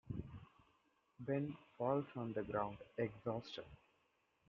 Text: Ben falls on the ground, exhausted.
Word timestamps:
Ben 1.19 1.55
falls 1.77 2.07
on 2.15 2.33
the 2.33 2.41
ground, 2.41 2.79
exhausted. 2.97 3.65